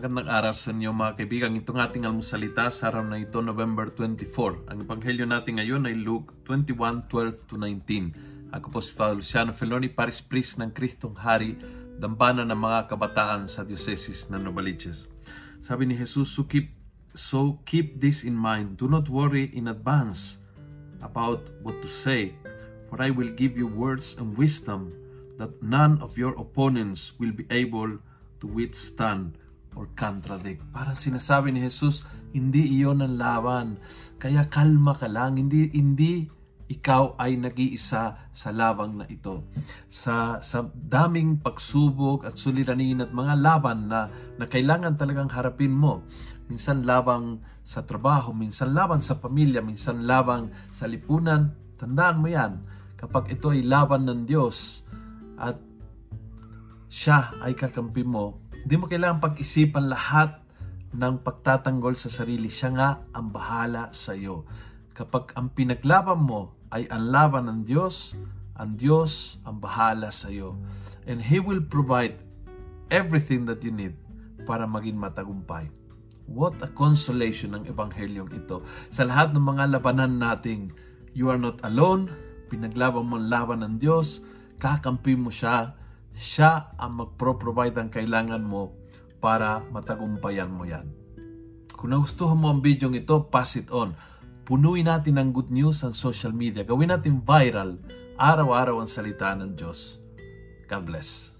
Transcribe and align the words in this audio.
Magandang 0.00 0.32
araw 0.32 0.56
sa 0.56 0.72
inyo 0.72 0.96
mga 0.96 1.12
kaibigan. 1.12 1.60
Itong 1.60 1.76
ating 1.76 2.08
almusalita 2.08 2.72
sa 2.72 2.88
araw 2.88 3.04
na 3.04 3.20
ito, 3.20 3.36
November 3.44 3.92
24. 3.92 4.72
Ang 4.72 4.88
ebanghelyo 4.88 5.28
natin 5.28 5.60
ngayon 5.60 5.84
ay 5.84 5.92
Luke 5.92 6.40
21:12 6.48 7.44
to 7.44 7.60
19. 7.60 8.48
Ako 8.48 8.72
po 8.72 8.80
si 8.80 8.96
Father 8.96 9.20
Luciano 9.20 9.52
Feloni, 9.52 9.92
Paris 9.92 10.24
Priest 10.24 10.56
ng 10.56 10.72
Kristong 10.72 11.12
Hari, 11.20 11.52
dampana 12.00 12.48
ng 12.48 12.56
mga 12.56 12.88
kabataan 12.88 13.44
sa 13.44 13.60
Diocese 13.60 14.24
ng 14.32 14.40
Novaliches. 14.40 15.04
Sabi 15.60 15.84
ni 15.84 15.92
Jesus, 15.92 16.32
so 16.32 16.48
keep, 16.48 16.72
so 17.12 17.60
keep 17.68 18.00
this 18.00 18.24
in 18.24 18.32
mind. 18.32 18.80
Do 18.80 18.88
not 18.88 19.12
worry 19.12 19.52
in 19.52 19.68
advance 19.68 20.40
about 21.04 21.44
what 21.60 21.76
to 21.84 21.88
say, 21.92 22.32
for 22.88 23.04
I 23.04 23.12
will 23.12 23.36
give 23.36 23.52
you 23.52 23.68
words 23.68 24.16
and 24.16 24.32
wisdom 24.32 24.96
that 25.36 25.52
none 25.60 26.00
of 26.00 26.16
your 26.16 26.32
opponents 26.40 27.12
will 27.20 27.36
be 27.36 27.44
able 27.52 28.00
to 28.40 28.46
withstand 28.48 29.36
or 29.78 29.90
contradict. 29.94 30.62
Parang 30.74 30.98
sinasabi 30.98 31.54
ni 31.54 31.62
Jesus, 31.62 32.02
hindi 32.34 32.78
iyon 32.78 33.02
ang 33.02 33.16
laban. 33.18 33.66
Kaya 34.18 34.46
kalma 34.50 34.94
ka 34.94 35.06
lang, 35.06 35.38
hindi 35.38 35.70
hindi 35.74 36.40
ikaw 36.70 37.18
ay 37.18 37.34
nag-iisa 37.34 38.30
sa 38.30 38.48
labang 38.54 39.02
na 39.02 39.06
ito. 39.10 39.42
Sa, 39.90 40.38
sa 40.38 40.62
daming 40.70 41.42
pagsubok 41.42 42.22
at 42.22 42.38
suliranin 42.38 43.02
at 43.02 43.10
mga 43.10 43.34
laban 43.42 43.90
na, 43.90 44.06
na 44.38 44.46
kailangan 44.46 44.94
talagang 44.94 45.26
harapin 45.34 45.74
mo. 45.74 46.06
Minsan 46.46 46.86
labang 46.86 47.42
sa 47.66 47.82
trabaho, 47.82 48.30
minsan 48.30 48.70
labang 48.70 49.02
sa 49.02 49.18
pamilya, 49.18 49.58
minsan 49.66 50.06
labang 50.06 50.54
sa 50.70 50.86
lipunan. 50.86 51.50
Tandaan 51.74 52.22
mo 52.22 52.30
yan, 52.30 52.62
kapag 52.94 53.34
ito 53.34 53.50
ay 53.50 53.66
laban 53.66 54.06
ng 54.06 54.22
Diyos 54.30 54.86
at 55.42 55.58
siya 56.86 57.34
ay 57.42 57.58
kakampi 57.58 58.06
mo, 58.06 58.38
hindi 58.64 58.74
mo 58.76 58.86
kailangan 58.86 59.24
pag-isipan 59.24 59.88
lahat 59.88 60.40
ng 60.90 61.22
pagtatanggol 61.22 61.94
sa 61.94 62.10
sarili. 62.10 62.50
Siya 62.50 62.70
nga 62.74 62.90
ang 63.14 63.30
bahala 63.30 63.94
sa 63.94 64.12
iyo. 64.12 64.44
Kapag 64.92 65.32
ang 65.38 65.54
pinaglaban 65.54 66.20
mo 66.20 66.52
ay 66.74 66.84
ang 66.90 67.08
laban 67.08 67.46
ng 67.46 67.60
Diyos, 67.64 68.12
ang 68.58 68.76
Diyos 68.76 69.40
ang 69.46 69.62
bahala 69.62 70.12
sa 70.12 70.28
iyo. 70.28 70.58
And 71.08 71.22
He 71.22 71.40
will 71.40 71.62
provide 71.64 72.18
everything 72.92 73.46
that 73.48 73.62
you 73.64 73.72
need 73.72 73.96
para 74.44 74.66
maging 74.66 74.98
matagumpay. 74.98 75.70
What 76.30 76.62
a 76.62 76.70
consolation 76.70 77.58
ng 77.58 77.66
Ebanghelyong 77.66 78.30
ito. 78.34 78.62
Sa 78.94 79.02
lahat 79.02 79.34
ng 79.34 79.42
mga 79.42 79.78
labanan 79.78 80.20
nating, 80.20 80.70
you 81.10 81.26
are 81.26 81.40
not 81.40 81.58
alone, 81.66 82.10
pinaglaban 82.50 83.10
mo 83.10 83.18
ang 83.18 83.26
laban 83.30 83.66
ng 83.66 83.74
Diyos, 83.82 84.22
kakampi 84.62 85.18
mo 85.18 85.34
siya, 85.34 85.74
siya 86.20 86.76
ang 86.76 87.00
magpro-provide 87.00 87.80
ang 87.80 87.88
kailangan 87.88 88.44
mo 88.44 88.76
para 89.24 89.64
matagumpayan 89.72 90.52
mo 90.52 90.68
yan. 90.68 90.92
Kung 91.72 91.96
nagustuhan 91.96 92.36
mo 92.36 92.52
ang 92.52 92.60
video 92.60 92.92
ito, 92.92 93.24
pass 93.32 93.56
it 93.56 93.72
on. 93.72 93.96
Punuin 94.44 94.84
natin 94.84 95.16
ng 95.16 95.32
good 95.32 95.48
news 95.48 95.80
ang 95.80 95.96
social 95.96 96.36
media. 96.36 96.60
Gawin 96.60 96.92
natin 96.92 97.24
viral 97.24 97.80
araw-araw 98.20 98.84
ang 98.84 98.90
salita 98.90 99.32
ng 99.32 99.56
Diyos. 99.56 99.96
God 100.68 100.84
bless. 100.84 101.39